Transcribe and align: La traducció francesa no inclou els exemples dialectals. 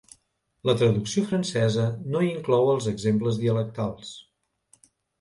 La 0.69 0.73
traducció 0.79 1.23
francesa 1.33 1.85
no 2.17 2.23
inclou 2.31 2.75
els 2.75 2.91
exemples 2.97 3.41
dialectals. 3.45 4.19